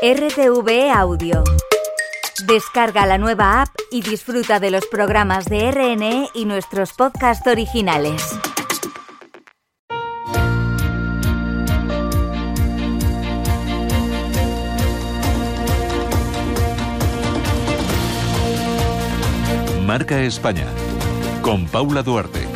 [0.00, 1.42] RTV Audio.
[2.46, 8.22] Descarga la nueva app y disfruta de los programas de RNE y nuestros podcasts originales.
[19.84, 20.68] Marca España
[21.42, 22.47] con Paula Duarte.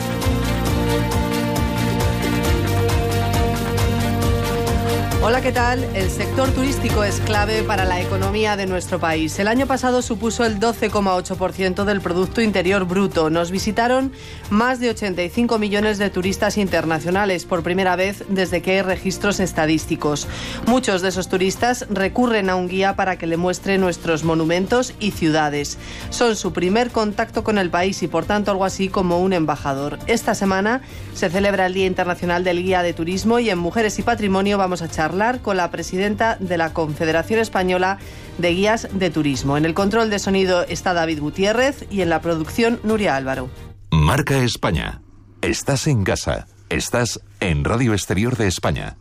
[5.25, 5.85] Hola, ¿qué tal?
[5.95, 9.39] El sector turístico es clave para la economía de nuestro país.
[9.39, 13.31] El año pasado supuso el 12,8% del Producto Interior Bruto.
[13.31, 14.11] Nos visitaron
[14.51, 20.27] más de 85 millones de turistas internacionales por primera vez desde que hay registros estadísticos.
[20.67, 25.13] Muchos de esos turistas recurren a un guía para que le muestre nuestros monumentos y
[25.13, 25.79] ciudades.
[26.11, 30.01] Son su primer contacto con el país y por tanto algo así como un embajador.
[30.09, 30.81] Esta semana
[31.15, 34.83] se celebra el Día Internacional del Guía de Turismo y en Mujeres y Patrimonio vamos
[34.83, 35.12] a charlar
[35.43, 37.99] con la presidenta de la Confederación Española
[38.39, 39.59] de Guías de Turismo.
[39.59, 43.51] En el control de sonido está David Gutiérrez y en la producción Nuria Álvaro.
[43.91, 45.03] Marca España.
[45.43, 46.47] Estás en casa.
[46.71, 48.97] Estás en Radio Exterior de España.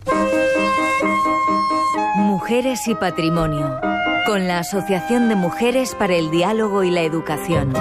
[2.17, 3.79] Mujeres y Patrimonio.
[4.25, 7.73] Con la Asociación de Mujeres para el Diálogo y la Educación.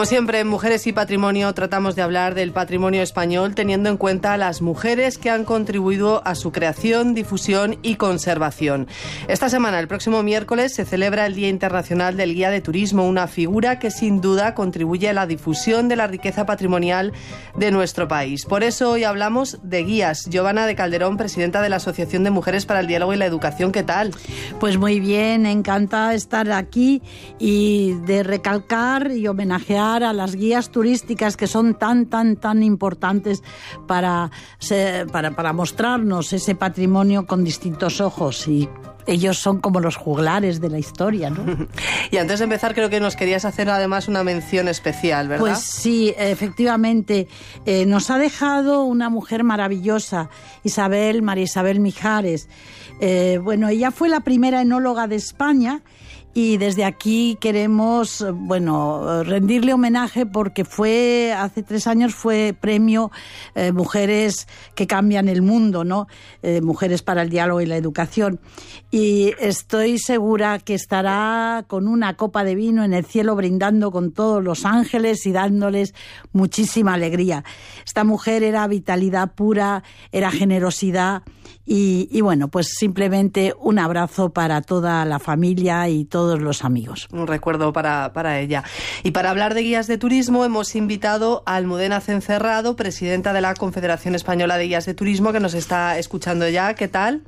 [0.00, 4.32] Como siempre, en Mujeres y Patrimonio tratamos de hablar del patrimonio español teniendo en cuenta
[4.32, 8.88] a las mujeres que han contribuido a su creación, difusión y conservación.
[9.28, 13.26] Esta semana, el próximo miércoles, se celebra el Día Internacional del Guía de Turismo, una
[13.26, 17.12] figura que sin duda contribuye a la difusión de la riqueza patrimonial
[17.54, 18.46] de nuestro país.
[18.46, 20.30] Por eso hoy hablamos de guías.
[20.30, 23.70] Giovanna de Calderón, presidenta de la Asociación de Mujeres para el Diálogo y la Educación,
[23.70, 24.14] ¿qué tal?
[24.60, 27.02] Pues muy bien, encantada estar aquí
[27.38, 33.42] y de recalcar y homenajear a las guías turísticas que son tan, tan, tan importantes
[33.86, 34.30] para,
[35.12, 38.68] para, para mostrarnos ese patrimonio con distintos ojos y
[39.06, 41.44] ellos son como los juglares de la historia, ¿no?
[42.10, 45.40] y antes de empezar, creo que nos querías hacer además una mención especial, ¿verdad?
[45.40, 47.28] Pues sí, efectivamente.
[47.66, 50.30] Eh, nos ha dejado una mujer maravillosa,
[50.62, 52.48] Isabel, María Isabel Mijares.
[53.00, 55.82] Eh, bueno, ella fue la primera enóloga de España
[56.32, 63.10] y desde aquí queremos, bueno, rendirle homenaje porque fue, hace tres años fue premio
[63.54, 64.46] eh, Mujeres
[64.76, 66.06] que cambian el mundo, ¿no?
[66.42, 68.38] Eh, mujeres para el diálogo y la educación.
[68.92, 74.12] Y estoy segura que estará con una copa de vino en el cielo brindando con
[74.12, 75.94] todos los ángeles y dándoles
[76.32, 77.44] muchísima alegría.
[77.84, 79.82] Esta mujer era vitalidad pura,
[80.12, 81.22] era generosidad
[81.72, 86.66] y, y bueno, pues simplemente un abrazo para toda la familia y todo todos los
[86.66, 87.08] amigos.
[87.12, 88.62] Un recuerdo para, para ella.
[89.02, 93.54] Y para hablar de guías de turismo hemos invitado a Almudena Cencerrado, presidenta de la
[93.54, 96.74] Confederación Española de Guías de Turismo, que nos está escuchando ya.
[96.74, 97.22] ¿Qué tal?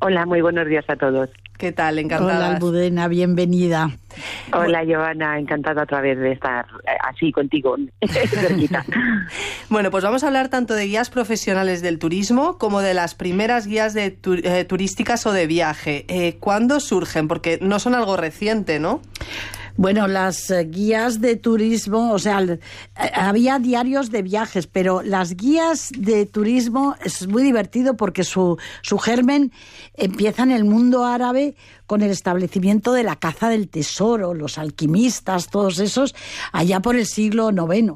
[0.00, 1.28] Hola, muy buenos días a todos.
[1.58, 1.98] ¿Qué tal?
[2.00, 2.36] Encantada.
[2.36, 3.90] Hola, Almudena, bienvenida.
[4.52, 7.76] Hola, Giovanna, encantada otra vez de estar eh, así contigo,
[9.68, 13.66] bueno, pues vamos a hablar tanto de guías profesionales del turismo como de las primeras
[13.66, 16.04] guías de eh, turísticas o de viaje.
[16.08, 17.28] Eh, ¿Cuándo surgen?
[17.28, 19.00] Porque no son algo reciente, ¿no?
[19.76, 22.60] Bueno, las eh, guías de turismo, o sea, eh,
[23.12, 28.98] había diarios de viajes, pero las guías de turismo es muy divertido porque su, su
[28.98, 29.50] germen
[29.94, 35.50] empieza en el mundo árabe con el establecimiento de la caza del tesoro, los alquimistas,
[35.50, 36.14] todos esos,
[36.52, 37.94] allá por el siglo IX.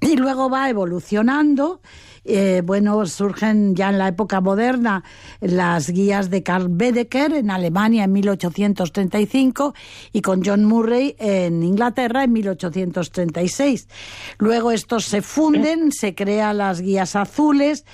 [0.00, 1.80] Y luego va evolucionando
[2.24, 5.02] eh, bueno, surgen ya en la época moderna
[5.40, 9.74] las guías de Karl Bedecker en Alemania en 1835
[10.12, 13.88] y con John Murray en Inglaterra en 1836.
[14.38, 17.84] Luego estos se funden, se crean las guías azules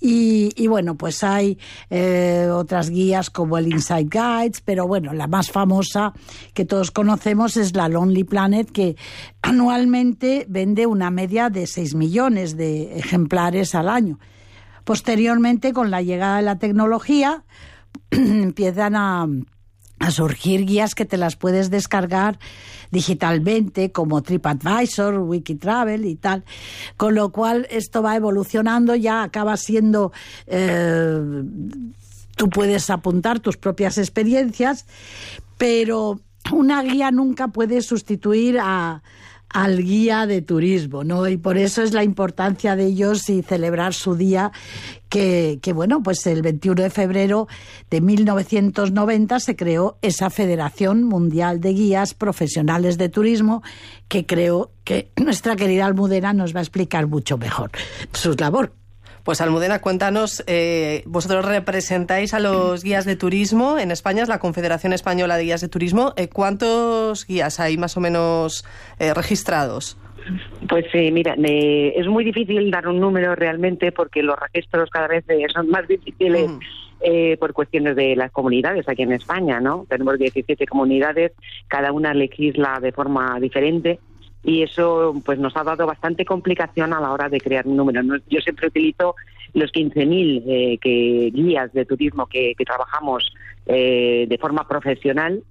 [0.00, 1.58] y, bueno, pues hay
[1.88, 6.12] eh, otras guías como el Inside Guides, pero bueno, la más famosa
[6.52, 8.96] que todos conocemos es la Lonely Planet, que
[9.44, 14.18] anualmente vende una media de 6 millones de ejemplares al año.
[14.84, 17.44] Posteriormente, con la llegada de la tecnología,
[18.10, 19.28] empiezan a,
[20.10, 22.38] surgir guías que te las puedes descargar
[22.90, 26.44] digitalmente como TripAdvisor, Wikitravel y tal.
[26.98, 30.12] Con lo cual esto va evolucionando, ya acaba siendo...
[30.46, 31.42] Eh,
[32.36, 34.84] tú puedes apuntar tus propias experiencias,
[35.56, 36.20] pero
[36.52, 39.02] una guía nunca puede sustituir a,
[39.54, 41.26] al guía de turismo, ¿no?
[41.28, 44.50] Y por eso es la importancia de ellos y celebrar su día,
[45.08, 47.46] que, que, bueno, pues el 21 de febrero
[47.88, 53.62] de 1990 se creó esa Federación Mundial de Guías Profesionales de Turismo,
[54.08, 57.70] que creo que nuestra querida Almudena nos va a explicar mucho mejor
[58.12, 58.83] su labor.
[59.24, 64.38] Pues Almudena, cuéntanos, eh, vosotros representáis a los guías de turismo en España, es la
[64.38, 66.12] Confederación Española de Guías de Turismo.
[66.18, 68.66] Eh, ¿Cuántos guías hay más o menos
[68.98, 69.96] eh, registrados?
[70.68, 75.24] Pues sí, mira, es muy difícil dar un número realmente porque los registros cada vez
[75.54, 76.50] son más difíciles.
[77.38, 79.84] por cuestiones de las comunidades aquí en España, ¿no?
[79.90, 81.32] Tenemos 17 comunidades,
[81.68, 83.98] cada una legisla de forma diferente
[84.44, 88.02] y eso pues nos ha dado bastante complicación a la hora de crear un número.
[88.28, 89.16] Yo siempre utilizo
[89.54, 93.32] los 15.000 eh, guías de turismo que, trabajamos
[93.66, 95.42] eh, de forma profesional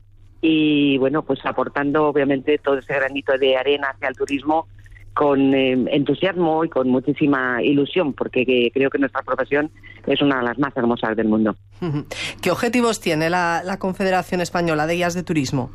[0.41, 4.67] y bueno, pues aportando obviamente todo ese granito de arena hacia el turismo
[5.15, 9.71] con eh, entusiasmo y con muchísima ilusión, porque creo que nuestra profesión
[10.05, 11.55] es una de las más hermosas del mundo.
[12.41, 15.71] ¿Qué objetivos tiene la Confederación Española de Guías de Turismo?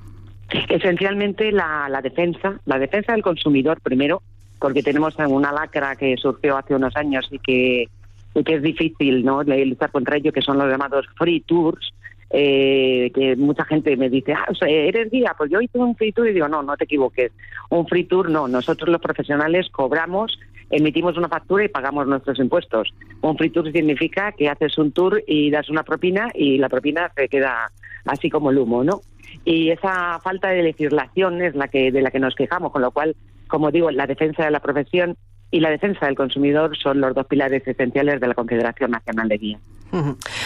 [0.51, 4.23] Esencialmente la, la defensa, la defensa del consumidor primero,
[4.59, 7.89] porque tenemos una lacra que surgió hace unos años y que,
[8.35, 9.43] es difícil ¿no?
[9.43, 11.93] luchar contra ello, que son los llamados free tours,
[12.31, 16.29] eh, que mucha gente me dice, ah, eres guía, pues yo hice un free tour
[16.29, 17.33] y digo, no, no te equivoques,
[17.71, 20.39] un free tour no, nosotros los profesionales cobramos,
[20.71, 22.93] emitimos una factura y pagamos nuestros impuestos.
[23.23, 27.11] Un free tour significa que haces un tour y das una propina y la propina
[27.17, 27.71] se queda
[28.05, 29.01] así como el humo, ¿no?
[29.49, 32.91] Y esa falta de legislación es la que de la que nos quejamos, con lo
[32.91, 33.17] cual,
[33.47, 35.17] como digo, la defensa de la profesión
[35.51, 39.39] y la defensa del consumidor son los dos pilares esenciales de la Confederación Nacional de
[39.39, 39.63] Guías.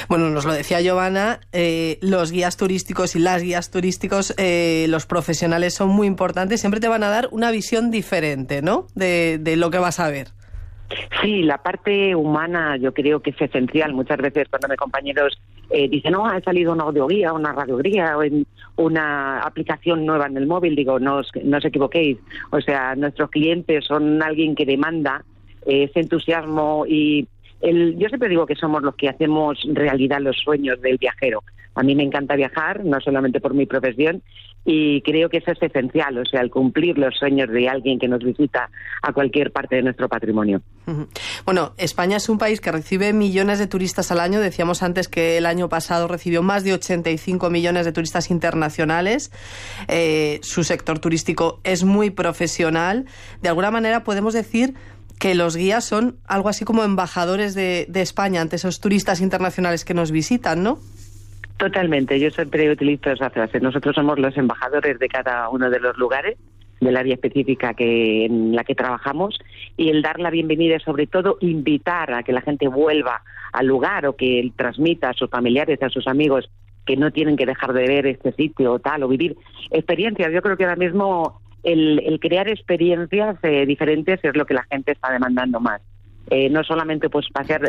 [0.08, 5.04] Bueno, nos lo decía Giovanna, eh, los guías turísticos y las guías turísticos, eh, los
[5.06, 8.86] profesionales son muy importantes, siempre te van a dar una visión diferente, ¿no?
[8.94, 10.28] De, de lo que vas a ver.
[11.20, 13.92] Sí, la parte humana yo creo que es esencial.
[13.92, 15.40] Muchas veces cuando mis compañeros
[15.70, 18.46] eh, dicen, no, ha salido una audioguía, una radioguía o en
[18.76, 22.18] una aplicación nueva en el móvil, digo, no os, no os equivoquéis.
[22.50, 25.24] O sea, nuestros clientes son alguien que demanda
[25.66, 27.28] ese entusiasmo y
[27.60, 31.42] el, yo siempre digo que somos los que hacemos realidad los sueños del viajero.
[31.74, 34.22] A mí me encanta viajar, no solamente por mi profesión,
[34.64, 38.06] y creo que eso es esencial, o sea, el cumplir los sueños de alguien que
[38.06, 38.70] nos visita
[39.02, 40.62] a cualquier parte de nuestro patrimonio.
[41.44, 44.40] Bueno, España es un país que recibe millones de turistas al año.
[44.40, 49.32] Decíamos antes que el año pasado recibió más de 85 millones de turistas internacionales.
[49.88, 53.06] Eh, su sector turístico es muy profesional.
[53.40, 54.74] De alguna manera podemos decir
[55.18, 59.84] que los guías son algo así como embajadores de, de España ante esos turistas internacionales
[59.84, 60.78] que nos visitan, ¿no?
[61.62, 63.60] Totalmente, yo siempre utilizo esa frase.
[63.60, 66.36] Nosotros somos los embajadores de cada uno de los lugares
[66.80, 69.38] del área específica que en la que trabajamos
[69.76, 73.22] y el dar la bienvenida y sobre todo invitar a que la gente vuelva
[73.52, 76.50] al lugar o que transmita a sus familiares, a sus amigos
[76.84, 79.36] que no tienen que dejar de ver este sitio o tal o vivir
[79.70, 80.32] experiencias.
[80.32, 84.90] Yo creo que ahora mismo el, crear experiencias eh, diferentes es lo que la gente
[84.90, 85.80] está demandando más.
[86.34, 87.60] Eh, no solamente pues pasear.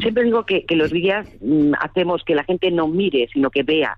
[0.00, 3.96] Siempre digo que, los guías mm, hacemos que la gente no mire, sino que vea,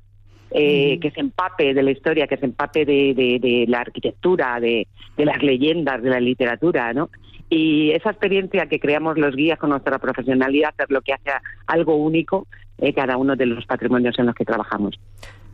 [0.50, 4.86] eh, que se empape de la historia, que se empape de, la arquitectura, de,
[5.16, 7.08] las leyendas, de la literatura, ¿no?
[7.48, 11.30] Y esa experiencia que creamos los guías con nuestra profesionalidad es lo que hace
[11.66, 15.00] algo único eh, cada uno de los patrimonios en los que trabajamos.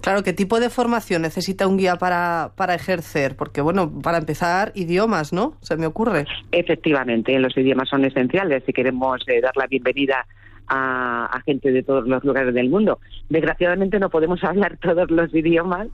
[0.01, 3.37] Claro, ¿qué tipo de formación necesita un guía para, para ejercer?
[3.37, 5.55] Porque, bueno, para empezar, idiomas, ¿no?
[5.61, 6.27] Se me ocurre.
[6.53, 10.27] Efectivamente, los idiomas son esenciales si queremos eh, dar la bienvenida
[10.69, 13.01] a, gente de todos los lugares del mundo.
[13.29, 15.89] Desgraciadamente no podemos hablar todos los idiomas,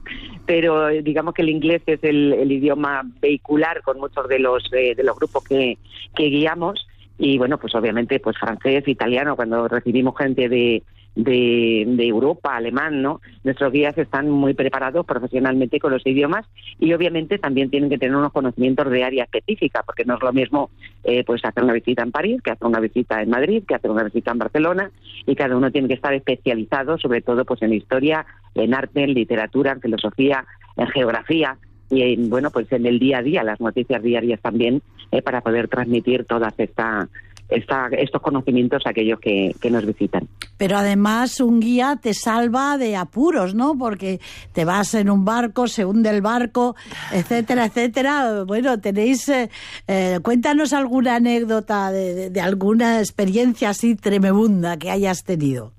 [0.45, 4.93] pero eh, digamos que el inglés es el, idioma vehicular con muchos de los, eh,
[4.95, 5.77] de los grupos que,
[6.15, 10.83] que guiamos y bueno, pues obviamente pues francés, italiano, cuando recibimos gente de,
[11.15, 13.21] de, de, Europa, alemán, ¿no?
[13.43, 16.45] Nuestros guías están muy preparados profesionalmente con los idiomas
[16.79, 20.33] y obviamente también tienen que tener unos conocimientos de área específica, porque no es lo
[20.33, 20.69] mismo
[21.03, 23.91] eh, pues hacer una visita en París, que hacer una visita en Madrid, que hacer
[23.91, 24.91] una visita en Barcelona
[25.25, 29.13] y cada uno tiene que estar especializado sobre todo pues en historia, en arte, en
[29.13, 30.45] literatura, en filosofía,
[30.75, 31.57] en geografía
[31.89, 34.81] y bueno pues en el día a día, las noticias diarias también
[35.11, 37.07] eh, para poder transmitir todas esta
[37.49, 40.27] estos conocimientos a aquellos que, nos visitan.
[40.57, 43.77] Pero además un guía te salva de apuros, ¿no?
[43.77, 44.19] Porque
[44.53, 46.75] te vas en un barco, se hunde el barco,
[47.11, 48.43] etcétera, etcétera.
[48.45, 49.49] Bueno, tenéis, eh,
[49.87, 55.71] eh, cuéntanos alguna anécdota de, alguna experiencia así tremenda que hayas tenido.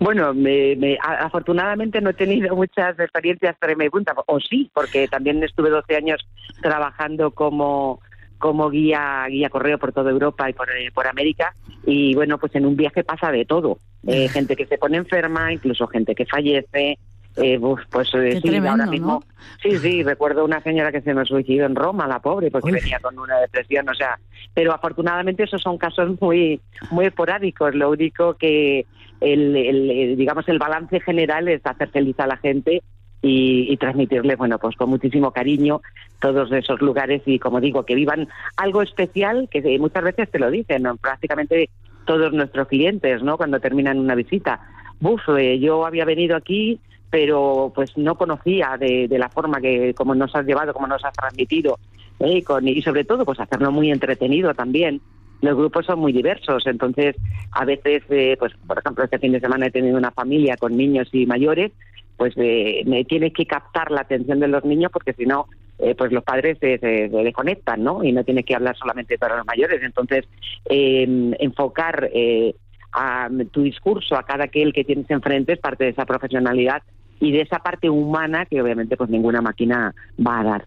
[0.00, 5.96] Bueno, me, afortunadamente no he tenido muchas experiencias tremebundas, o sí, porque también estuve 12
[5.96, 6.28] años
[6.62, 8.00] trabajando como
[8.38, 11.54] como guía guía correo por toda Europa y por, eh, por América
[11.86, 15.52] y bueno pues en un viaje pasa de todo eh, gente que se pone enferma
[15.52, 16.98] incluso gente que fallece
[17.40, 19.06] Eh, pues Qué sí, tremendo, ahora mismo.
[19.06, 19.22] ¿no?
[19.62, 22.98] Sí, sí, recuerdo una señora que se me suicidó en Roma, la pobre, porque venía
[22.98, 24.18] con una depresión, o sea,
[24.54, 27.76] pero afortunadamente esos son casos muy muy esporádicos.
[27.76, 28.86] Lo único que
[29.20, 32.82] el- el, digamos el balance general es hacer feliz a la gente
[33.22, 35.80] y, y transmitirle, bueno, pues con muchísimo cariño
[36.20, 40.50] todos esos lugares y como digo, que vivan algo especial que muchas veces te lo
[40.50, 40.96] dicen, ¿no?
[40.96, 41.68] prácticamente
[42.04, 43.36] todos nuestros clientes, ¿no?
[43.36, 44.60] Cuando terminan una visita.
[45.00, 49.92] Buf, eh, yo había venido aquí, pero pues no conocía de, de la forma que,
[49.94, 51.78] como nos has llevado, como nos has transmitido,
[52.20, 52.42] ¿eh?
[52.42, 55.00] Con- y sobre todo, pues hacerlo muy entretenido también.
[55.42, 57.14] Los grupos son muy diversos, entonces
[57.52, 60.76] a veces, eh, pues por ejemplo, este fin de semana he tenido una familia con
[60.76, 61.72] niños y mayores,
[62.18, 65.46] pues eh, me tienes que captar la atención de los niños porque si no,
[65.78, 68.04] eh, pues los padres se, se- se desconectan, ¿no?
[68.04, 69.80] Y no tienes que hablar solamente para los mayores.
[69.82, 70.26] Entonces,
[70.68, 71.06] eh,
[71.38, 72.54] enfocar eh,
[72.92, 76.82] a tu discurso a cada aquel que tienes enfrente es parte de esa profesionalidad
[77.20, 79.94] y de esa parte humana que obviamente pues ninguna máquina
[80.24, 80.66] va a dar.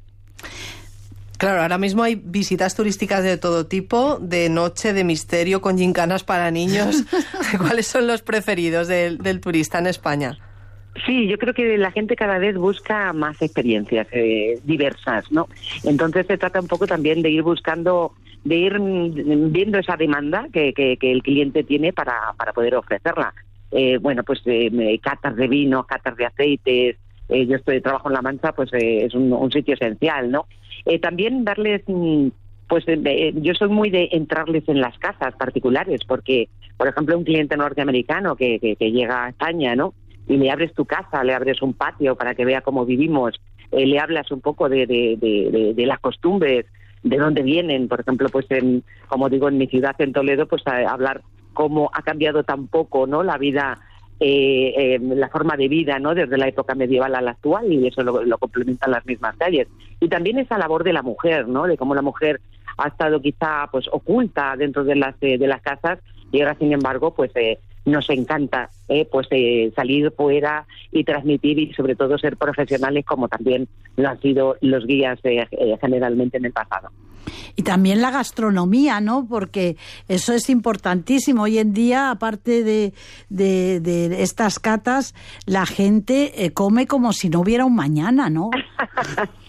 [1.37, 6.23] Claro, ahora mismo hay visitas turísticas de todo tipo, de noche, de misterio, con gincanas
[6.23, 7.03] para niños.
[7.57, 10.37] ¿Cuáles son los preferidos del, del turista en España?
[11.05, 15.47] Sí, yo creo que la gente cada vez busca más experiencias eh, diversas, ¿no?
[15.83, 20.73] Entonces se trata un poco también de ir buscando, de ir viendo esa demanda que,
[20.73, 23.33] que- que el cliente tiene para, para poder ofrecerla.
[23.71, 26.97] Eh, bueno, pues eh, catas de vino, catas de aceites.
[27.29, 30.45] eh, yo estoy trabajo en La Mancha, pues eh, es un, sitio esencial, ¿no?
[30.85, 32.27] Eh, también darles mm,
[32.67, 37.57] pues yo soy muy de entrarles en las casas particulares, porque, por ejemplo, un cliente
[37.57, 39.93] norteamericano que, que, que llega a España, ¿no?
[40.31, 43.35] Y le abres tu casa, le abres un patio para que vea cómo vivimos,
[43.71, 46.65] eh, le hablas un poco de, de, de, de- las costumbres,
[47.03, 50.65] de dónde vienen, por ejemplo, pues en, como digo, en mi ciudad, en Toledo, pues
[50.67, 51.21] hablar
[51.53, 53.23] cómo ha cambiado tan poco, ¿no?
[53.23, 53.77] La vida
[54.21, 57.87] eh, eh, la forma de vida no desde la época medieval a la actual y
[57.87, 59.67] eso lo, lo complementan las mismas calles.
[59.99, 62.39] Y también esa labor de la mujer no de cómo la mujer
[62.77, 65.99] ha estado quizá pues oculta dentro de las eh, de las casas
[66.31, 71.59] y ahora sin embargo pues eh, nos encanta eh, pues eh, salir fuera y transmitir
[71.59, 76.37] y sobre todo ser profesionales como también lo han sido los guías eh, eh, generalmente
[76.37, 76.89] en el pasado
[77.55, 79.27] Y también la gastronomía, ¿no?
[79.27, 81.43] Porque eso es importantísimo.
[81.43, 82.93] Hoy en día, aparte de,
[83.29, 85.13] de, estas catas,
[85.45, 88.51] la gente eh, come como si no hubiera un mañana, ¿no?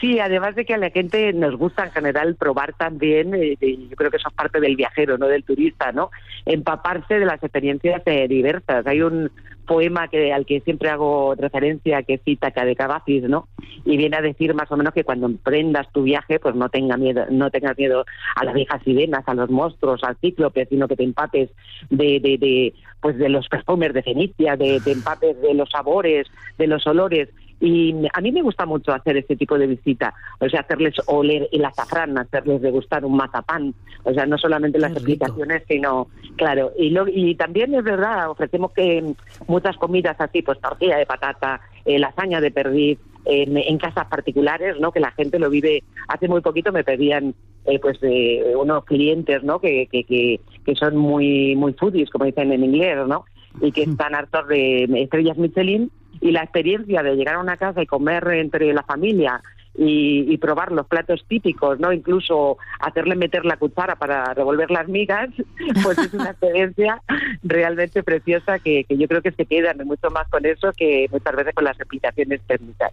[0.00, 0.18] sí.
[0.20, 4.10] además de que a la gente nos gusta en general probar también, eh, yo creo
[4.10, 6.10] que eso es parte del viajero, no del turista, ¿no?
[6.46, 8.86] Empaparse de las experiencias eh, diversas.
[8.86, 9.30] Hay un
[9.70, 13.46] poema que al que siempre hago referencia que cita de Cavafis, ¿no?
[13.84, 16.96] Y viene a decir más o menos que cuando emprendas tu viaje, pues no tenga
[16.96, 20.96] miedo, no tengas miedo a las viejas sirenas, a los monstruos, al cíclope, sino que
[20.96, 21.50] te empapes
[21.88, 26.26] de, de, de pues de los perfumes de Fenicia, de, de empapes de los sabores,
[26.58, 27.28] de los olores.
[27.60, 31.46] Y a mí me gusta mucho hacer este tipo de visita, o sea, hacerles oler
[31.52, 33.74] el azafrán, hacerles degustar un mazapán,
[34.04, 38.72] o sea, no solamente las explicaciones, sino, claro, y, lo- y también es verdad, ofrecemos
[38.72, 39.12] que
[39.46, 44.80] muchas comidas así, pues tortilla de patata, eh, lasaña de perdiz, en, en casas particulares,
[44.80, 44.92] ¿no?
[44.92, 45.82] Que la gente lo vive.
[46.08, 47.34] Hace muy poquito me pedían,
[47.66, 49.60] eh, pues, eh, unos clientes, ¿no?
[49.60, 53.26] Que, que, que, que son muy, muy foodies, como dicen en inglés, ¿no?
[53.60, 55.90] Y que están hartos de estrellas Michelin
[56.20, 59.40] y la experiencia de llegar a una casa y comer entre la familia
[59.76, 61.92] y, y probar los platos típicos, ¿no?
[61.92, 65.30] Incluso hacerle meter la cuchara para revolver las migas,
[65.82, 67.00] pues es una experiencia
[67.42, 71.34] realmente preciosa que, que yo creo que se quedan mucho más con eso que muchas
[71.36, 72.92] veces con las explicaciones técnicas.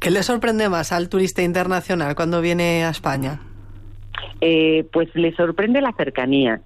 [0.00, 3.40] ¿Qué le sorprende más al turista internacional cuando viene a España?
[4.40, 6.60] Eh, pues le sorprende la cercanía.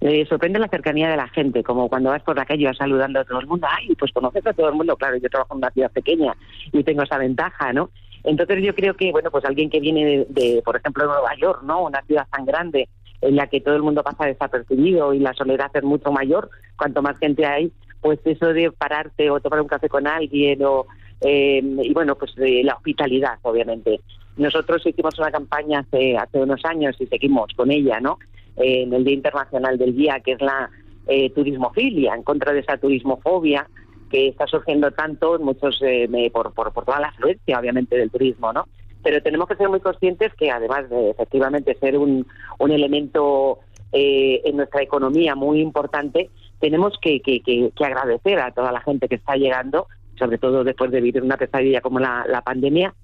[0.00, 3.20] Le sorprende la cercanía de la gente, como cuando vas por la calle vas saludando
[3.20, 3.66] a todo el mundo.
[3.70, 4.96] Ay, pues conoces a todo el mundo.
[4.96, 6.34] Claro, yo trabajo en una ciudad pequeña
[6.72, 7.90] y tengo esa ventaja, ¿no?
[8.24, 11.34] Entonces yo creo que, bueno, pues alguien que viene de, de, por ejemplo, de Nueva
[11.36, 11.84] York, ¿no?
[11.84, 12.88] Una ciudad tan grande
[13.20, 17.00] en la que todo el mundo pasa desapercibido y la soledad es mucho mayor, cuanto
[17.00, 20.86] más gente hay, pues eso de pararte o tomar un café con alguien o
[21.22, 24.00] eh, y bueno, pues de la hospitalidad, obviamente.
[24.36, 28.18] Nosotros hicimos una campaña hace, hace unos años y seguimos con ella, ¿no?
[28.56, 30.70] En el Día Internacional del Guía, que es la
[31.06, 33.68] eh, turismofilia, en contra de esa turismofobia
[34.10, 38.10] que está surgiendo tanto en muchos eh, por, por, por toda la afluencia, obviamente, del
[38.10, 38.66] turismo, ¿no?
[39.02, 42.26] Pero tenemos que ser muy conscientes que, además de efectivamente ser un,
[42.58, 43.58] un elemento
[43.92, 46.30] eh, en nuestra economía muy importante,
[46.60, 50.64] tenemos que, que, que, que agradecer a toda la gente que está llegando, sobre todo
[50.64, 52.94] después de vivir una pesadilla como la, la pandemia,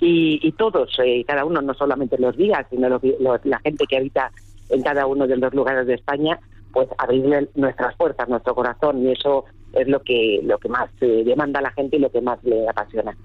[0.00, 3.84] y, y todos, eh, cada uno, no solamente los guías, sino los- los- la gente
[3.86, 4.30] que habita
[4.70, 6.38] en cada uno de los lugares de España,
[6.72, 11.22] pues abrirle nuestras puertas, nuestro corazón, y eso es lo que lo que más eh,
[11.24, 13.16] demanda a la gente y lo que más le apasiona.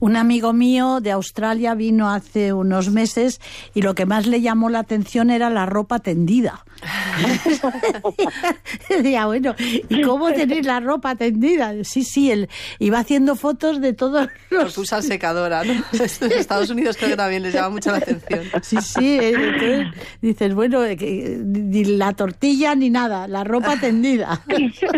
[0.00, 3.40] Un amigo mío de Australia vino hace unos meses
[3.74, 6.64] y lo que más le llamó la atención era la ropa tendida.
[8.88, 11.72] Decía, bueno, ¿y cómo tenéis la ropa tendida?
[11.84, 14.62] Sí, sí, él iba haciendo fotos de todos los...
[14.62, 15.72] Pues usa secadora, ¿no?
[16.20, 18.44] En Estados Unidos creo que también les llama mucho la atención.
[18.62, 19.86] Sí, sí, eh, entonces
[20.20, 24.42] dices, bueno, eh, ni la tortilla ni nada, la ropa tendida.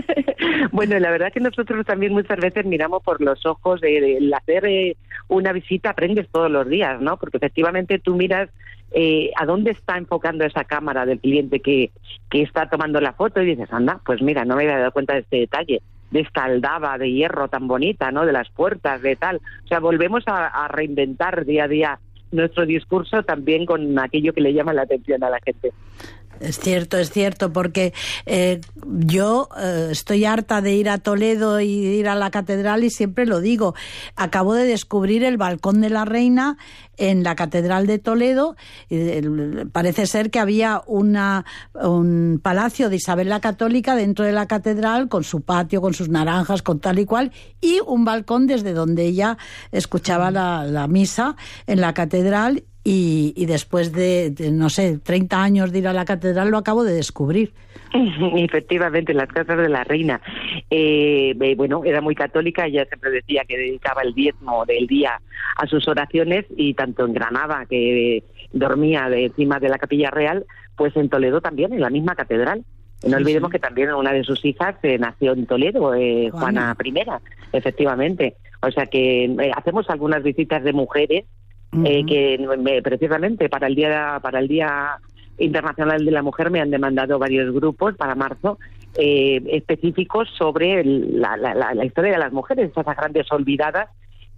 [0.72, 4.66] bueno, la verdad que nosotros también muchas veces miramos por los ojos de, de hacer
[5.28, 7.16] una visita aprendes todos los días, ¿no?
[7.16, 8.50] Porque efectivamente tú miras
[8.92, 11.90] eh, a dónde está enfocando esa cámara del cliente que,
[12.30, 15.14] que está tomando la foto y dices, anda, pues mira, no me había dado cuenta
[15.14, 18.26] de este detalle, de esta aldaba de hierro tan bonita, ¿no?
[18.26, 19.40] De las puertas, de tal.
[19.64, 21.98] O sea, volvemos a reinventar día a día
[22.32, 25.72] nuestro discurso también con aquello que le llama la atención a la gente.
[26.42, 27.92] Es cierto, es cierto, porque
[28.26, 32.90] eh, yo eh, estoy harta de ir a Toledo y ir a la catedral y
[32.90, 33.74] siempre lo digo.
[34.16, 36.56] Acabo de descubrir el balcón de la reina
[36.96, 38.56] en la catedral de Toledo.
[39.72, 45.08] parece ser que había una, un palacio de Isabel la Católica dentro de la catedral
[45.08, 49.04] con su patio, con sus naranjas, con tal y cual, y un balcón desde donde
[49.04, 49.38] ella
[49.70, 51.36] escuchaba la, la misa
[51.66, 52.21] en la catedral
[52.84, 56.94] y, después de, no sé, 30 años de ir a la catedral lo acabo de
[56.94, 57.52] descubrir.
[58.36, 60.20] Efectivamente, las casas de la reina.
[60.70, 65.20] Eh, bueno, era muy católica, ella siempre decía que dedicaba el diezmo del día
[65.56, 70.44] a sus oraciones y tanto en Granada, que dormía de encima de la capilla real,
[70.76, 72.64] pues en Toledo también, en la misma catedral.
[73.06, 76.76] No olvidemos que también una de sus hijas eh, nació en Toledo, eh, Juana.
[76.84, 76.94] I,
[77.52, 78.36] efectivamente.
[78.62, 81.24] O sea que hacemos algunas visitas de mujeres
[81.84, 84.98] eh, que precisamente para el día para el día
[85.38, 88.58] internacional de la mujer me han demandado varios grupos para marzo
[88.98, 93.88] eh, específicos sobre la, la, historia de las mujeres, esas grandes olvidadas.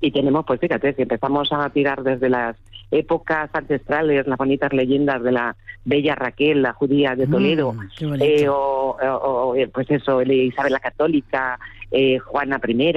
[0.01, 2.57] Y tenemos, pues fíjate, si empezamos a tirar desde las
[2.93, 8.47] épocas ancestrales, las bonitas leyendas de la bella Raquel, la judía de Toledo, mm, eh,
[8.49, 11.59] o, pues eso, Isabel la Católica,
[12.27, 12.93] Juana I,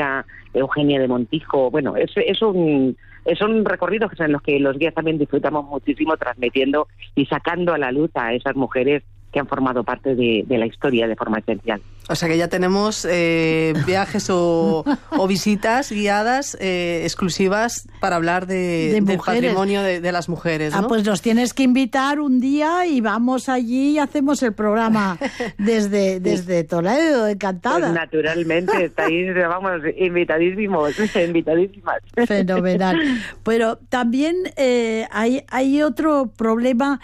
[0.53, 2.95] Eugenia de Montijo, bueno, es, es un
[3.35, 7.91] son recorridos en los que los guías también disfrutamos muchísimo transmitiendo y sacando a la
[7.91, 11.81] luz a esas mujeres que han formado parte de, la historia de forma esencial.
[12.09, 14.85] O sea que ya tenemos eh, viajes o,
[15.27, 20.73] visitas guiadas eh, exclusivas para hablar de, del patrimonio de, las mujeres.
[20.73, 25.17] Ah, pues nos tienes que invitar un día y vamos allí y hacemos el programa
[25.57, 27.79] desde, desde Toledo, encantada.
[27.79, 31.97] Pues naturalmente, estáis, vamos, invitadísimos, invitadísimas.
[32.25, 32.97] Fenomenal.
[33.43, 37.01] Pero también eh, hay, hay otro problema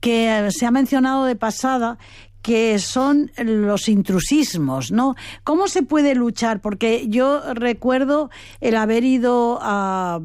[0.00, 1.98] que se ha mencionado de pasada,
[2.42, 5.14] que son los intrusismos, ¿no?
[5.44, 6.60] ¿Cómo se puede luchar?
[6.60, 10.20] Porque yo recuerdo el haber ido a,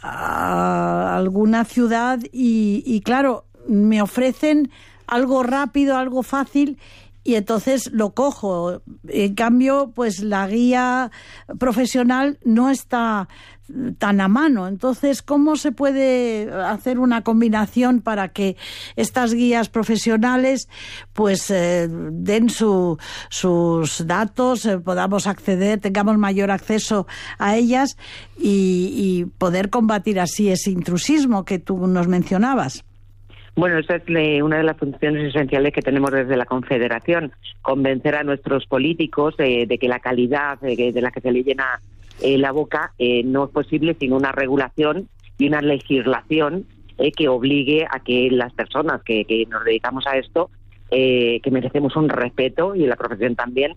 [0.00, 4.70] alguna ciudad y, y, claro, me ofrecen
[5.06, 6.78] algo rápido, algo fácil
[7.24, 8.82] y entonces lo cojo.
[9.08, 11.10] En cambio, pues la guía
[11.58, 13.28] profesional no está
[13.98, 14.68] tan a mano.
[14.68, 18.56] Entonces, ¿cómo se puede hacer una combinación para que
[18.94, 20.68] estas guías profesionales
[21.14, 27.06] pues eh, den sus datos, eh, podamos acceder, tengamos mayor acceso
[27.38, 27.96] a ellas
[28.36, 32.84] y, y poder combatir así ese intrusismo que tú nos mencionabas?
[33.56, 38.24] Bueno, esa es una de las funciones esenciales que tenemos desde la Confederación, convencer a
[38.24, 41.80] nuestros políticos de que la calidad de, la que se le llena
[42.20, 46.66] eh, la boca eh, no es posible sin una regulación y una legislación
[46.98, 50.50] eh, que obligue a que las personas que, nos dedicamos a esto,
[50.90, 53.74] que merecemos un respeto y la profesión también,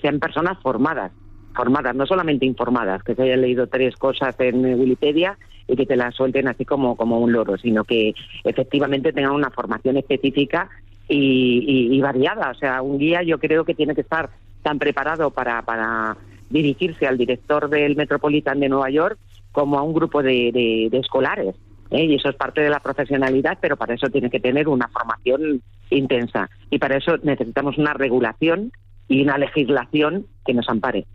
[0.00, 1.12] sean personas formadas
[1.54, 5.96] formadas, no solamente informadas, que se hayan leído tres cosas en Wikipedia y que te
[5.96, 10.68] las suelten así como, como un loro, sino que efectivamente tengan una formación específica
[11.08, 12.50] y, variada.
[12.50, 14.30] O sea, un guía yo creo que tiene que estar
[14.62, 16.16] tan preparado para, para
[16.50, 19.18] dirigirse al director del Metropolitan de Nueva York
[19.50, 21.54] como a un grupo de, de, escolares.
[21.90, 22.04] ¿eh?
[22.04, 25.62] Y eso es parte de la profesionalidad, pero para eso tiene que tener una formación
[25.90, 26.48] intensa.
[26.70, 28.72] Y para eso necesitamos una regulación
[29.08, 31.06] y una legislación que nos ampare.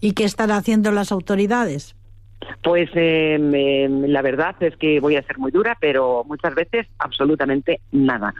[0.00, 1.94] ¿Y qué están haciendo las autoridades?
[2.62, 7.80] Pues eh, la verdad es que voy a ser muy dura, pero muchas veces absolutamente
[7.90, 8.34] nada.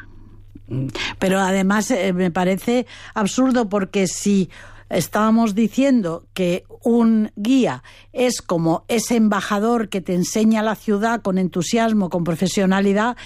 [1.19, 4.51] Pero además eh, me parece absurdo porque si
[4.93, 11.39] estábamos diciendo que un guía es como ese embajador que te enseña la ciudad con
[11.39, 13.17] entusiasmo, con profesionalidad,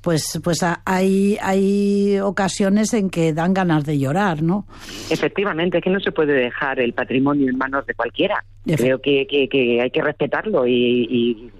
[0.00, 4.66] pues, pues hay, hay ocasiones en que dan ganas de llorar, ¿no?
[5.10, 8.44] Efectivamente, es que no se puede dejar el patrimonio en manos de cualquiera.
[8.64, 11.50] Creo que, que, hay que respetarlo y,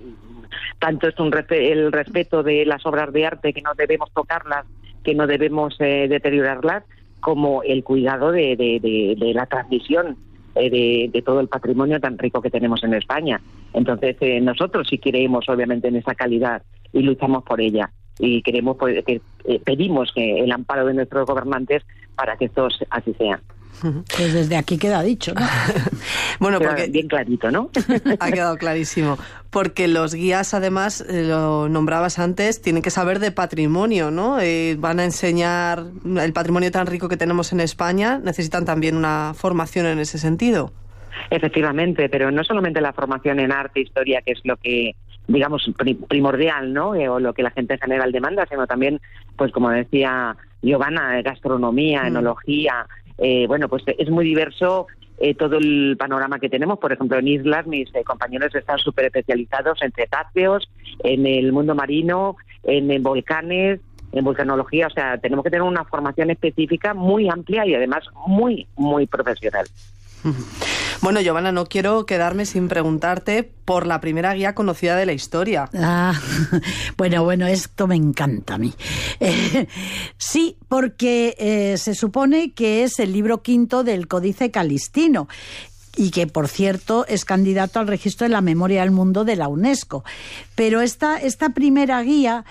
[0.79, 4.67] tanto es un el respeto de las obras de arte que no debemos tocarlas,
[5.05, 6.85] que no debemos eh, deteriorarlas,
[7.21, 10.17] como el cuidado de, la transmisión
[10.55, 13.41] eh, de, todo el patrimonio tan rico que tenemos en España.
[13.73, 17.91] Entonces, eh, nosotros sí creemos, obviamente, en esa calidad y luchamos por ella.
[18.19, 19.21] Y queremos pues, que,
[19.65, 21.83] pedimos que el amparo de nuestros gobernantes
[22.15, 23.41] para que esto así sea.
[23.81, 25.41] Pues desde aquí queda dicho, ¿no?
[26.41, 27.71] bueno, porque bien clarito, ¿no?
[28.21, 29.19] ha quedado clarísimo.
[29.51, 34.41] Porque los guías, además, eh, lo nombrabas antes, tienen que saber de patrimonio, ¿no?
[34.41, 39.33] Eh, van a enseñar el patrimonio tan rico que tenemos en España, necesitan también una
[39.35, 40.73] formación en ese sentido.
[41.31, 44.95] Efectivamente, pero no solamente la formación en arte, historia, que es lo que
[45.29, 45.69] digamos
[46.09, 46.95] primordial, ¿no?
[46.95, 49.01] Eh, o lo que la gente en general demanda, sino también,
[49.37, 52.07] pues como decía Giovanna, gastronomía, mm.
[52.07, 52.87] enología,
[53.19, 54.87] eh, bueno, pues es muy diverso
[55.19, 56.79] eh, todo el panorama que tenemos.
[56.79, 60.69] Por ejemplo, en islas mis eh, compañeros están súper especializados en cetáceos,
[61.03, 63.81] en el mundo marino, en, volcanes,
[64.13, 64.89] en vulcanología.
[64.89, 69.67] O sea, tenemos que tener una formación específica muy amplia y además muy, muy profesional.
[71.03, 75.69] Bueno, Giovanna, no quiero quedarme sin preguntarte por la primera guía conocida de la historia.
[75.75, 76.19] Ah,
[76.97, 78.73] bueno, bueno, esto me encanta a mí.
[80.17, 85.29] sí, porque eh, se supone que es el libro quinto del Códice Calistino
[85.97, 89.49] y que, por cierto, es candidato al registro de la memoria del mundo de la
[89.49, 90.05] UNESCO.
[90.55, 92.45] Pero esta, esta primera guía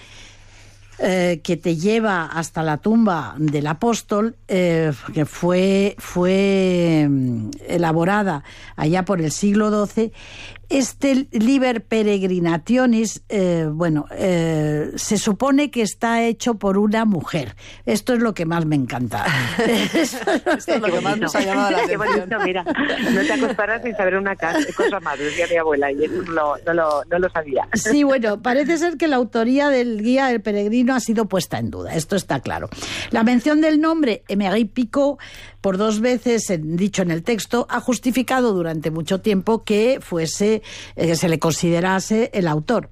[0.98, 8.44] eh, que te lleva hasta la tumba del apóstol, eh, que fue, fue mm, elaborada
[8.78, 10.14] allá por el siglo XII,
[10.70, 17.56] este Liber Peregrinationis, eh, bueno, eh, se supone que está hecho por una mujer.
[17.86, 19.26] Esto es lo que más me encanta.
[19.94, 22.44] Esto es lo que más nos ha llamado la atención.
[22.44, 26.74] mira, no te acostarás sin saber una cosa más, decía mi abuela, y eso no
[26.74, 27.68] lo, no lo sabía.
[27.74, 31.70] Sí, bueno, parece ser que la autoría del guía del peregrino ha sido puesta en
[31.70, 32.70] duda, esto está claro.
[33.12, 35.20] La mención del nombre Emery Picot
[35.66, 40.62] por dos veces, dicho en el texto, ha justificado durante mucho tiempo que fuese,
[40.96, 42.92] eh, se le considerase el autor.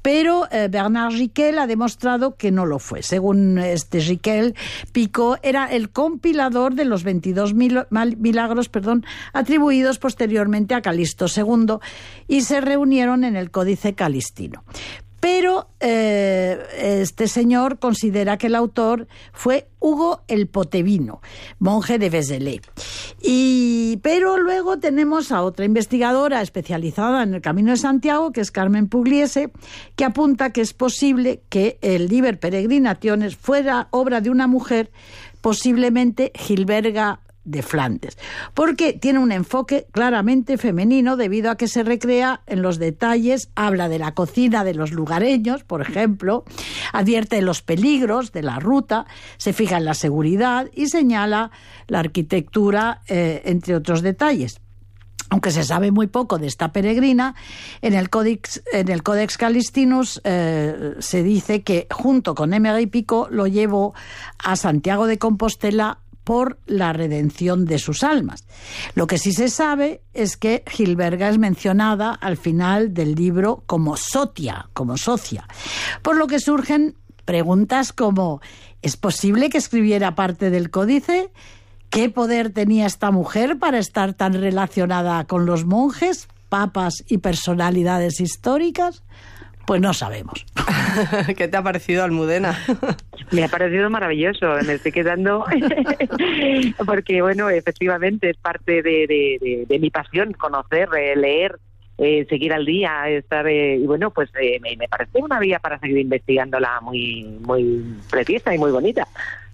[0.00, 3.02] Pero eh, Bernard Riquel ha demostrado que no lo fue.
[3.02, 4.54] Según este Riquel,
[4.90, 11.74] Pico era el compilador de los 22 milagros perdón, atribuidos posteriormente a Calisto II
[12.26, 14.64] y se reunieron en el Códice Calistino.
[15.24, 21.22] Pero eh, este señor considera que el autor fue Hugo el Potevino,
[21.58, 22.60] monje de Vézelay.
[23.22, 28.50] Y, pero luego tenemos a otra investigadora especializada en el Camino de Santiago, que es
[28.50, 29.50] Carmen Pugliese,
[29.96, 34.90] que apunta que es posible que el Liber Peregrinaciones fuera obra de una mujer,
[35.40, 38.18] posiblemente Gilberga de Flandes,
[38.54, 43.88] porque tiene un enfoque claramente femenino debido a que se recrea en los detalles, habla
[43.88, 46.44] de la cocina de los lugareños, por ejemplo,
[46.92, 51.50] advierte de los peligros de la ruta, se fija en la seguridad y señala
[51.86, 54.60] la arquitectura, eh, entre otros detalles.
[55.30, 57.34] Aunque se sabe muy poco de esta peregrina,
[57.82, 63.26] en el Codex, en el Codex Calistinus eh, se dice que junto con Emery Pico
[63.30, 63.94] lo llevó
[64.38, 68.44] a Santiago de Compostela por la redención de sus almas.
[68.94, 73.96] Lo que sí se sabe es que Gilberga es mencionada al final del libro como
[73.96, 75.46] sotia, como socia,
[76.02, 78.40] por lo que surgen preguntas como
[78.82, 81.30] ¿es posible que escribiera parte del códice?
[81.90, 88.20] ¿Qué poder tenía esta mujer para estar tan relacionada con los monjes, papas y personalidades
[88.20, 89.04] históricas?
[89.66, 90.44] Pues no sabemos.
[91.36, 92.58] ¿Qué te ha parecido Almudena?
[93.30, 95.44] Me ha parecido maravilloso, me estoy quedando
[96.86, 101.58] porque, bueno, efectivamente es parte de, mi pasión, conocer, eh, leer,
[101.98, 105.78] eh, seguir al día, estar eh, y bueno, pues me, me, parece una vía para
[105.78, 109.06] seguir investigándola muy muy precisa y muy bonita.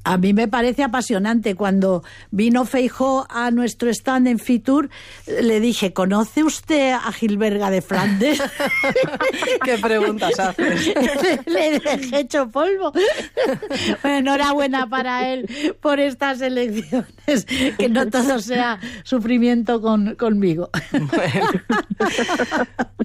[0.02, 1.54] A mí me parece apasionante.
[1.54, 4.88] Cuando vino Feijó a nuestro stand en Fitur,
[5.26, 8.40] le dije, ¿conoce usted a Gilberga de Flandes?
[9.64, 10.94] ¿Qué preguntas haces?
[11.46, 12.92] le, dejé hecho polvo.
[14.02, 17.46] Bueno, enhorabuena para él por estas elecciones.
[17.78, 20.70] Que no todo sea sufrimiento con, conmigo.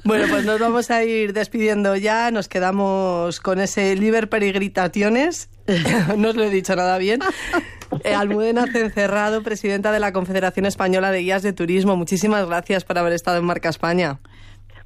[0.03, 0.25] Bueno.
[0.29, 2.31] pues nos vamos a ir despidiendo ya.
[2.31, 5.49] Nos quedamos con ese Liber Perigritaciones
[6.17, 7.19] no os lo he dicho nada bien.
[8.03, 11.95] Eh, Almudena Cencerrado, presidenta de la Confederación Española de Guías de Turismo.
[11.95, 14.19] Muchísimas gracias por haber estado en Marca España.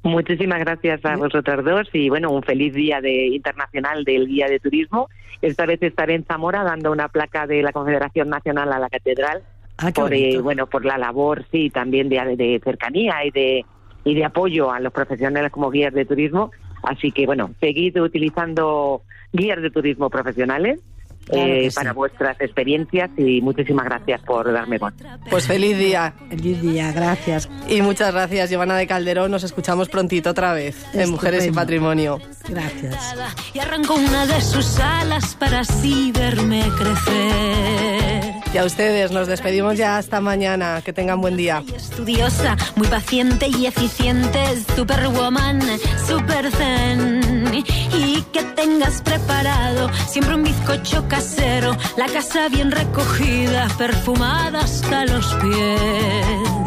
[0.02, 4.58] Muchísimas gracias a vosotros dos y bueno, un feliz día de internacional del guía de
[4.58, 5.10] turismo.
[5.42, 9.42] Esta vez estaré en Zamora dando una placa de la Confederación Nacional a la Catedral
[9.82, 13.64] Ah, por eh, bueno por la labor sí también de, de cercanía y de
[14.04, 16.50] y de apoyo a los profesionales como guías de turismo.
[16.82, 20.80] Así que bueno, seguid utilizando guías de turismo profesionales
[21.26, 21.74] Claro eh, sí.
[21.76, 24.94] para vuestras experiencias y muchísimas gracias por darme voz.
[25.28, 26.14] Pues feliz día.
[26.28, 27.48] Feliz día, gracias.
[27.68, 29.30] Y muchas gracias, Giovanna de Calderón.
[29.30, 31.60] Nos escuchamos prontito otra vez en Mujeres y Estupendo.
[31.60, 32.18] Patrimonio.
[32.48, 33.14] Gracias.
[33.54, 38.39] y arrancó una de sus alas para así verme crecer.
[38.52, 40.82] Y a ustedes nos despedimos ya hasta mañana.
[40.84, 41.62] Que tengan buen día.
[41.74, 44.40] Estudiosa, muy paciente y eficiente,
[44.76, 45.60] superwoman,
[46.06, 47.52] super zen.
[47.94, 55.26] Y que tengas preparado siempre un bizcocho casero, la casa bien recogida, perfumada hasta los
[55.34, 56.59] pies.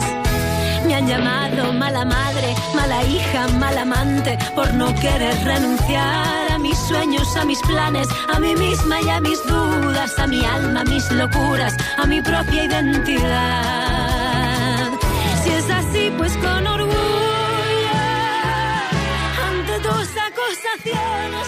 [1.08, 7.46] Llamado mala madre, mala hija, mal amante, por no querer renunciar a mis sueños, a
[7.46, 11.76] mis planes, a mí misma y a mis dudas, a mi alma, a mis locuras,
[11.98, 14.10] a mi propia identidad.
[15.44, 16.96] Si es así, pues con orgullo,
[19.48, 21.34] ante tus acusaciones.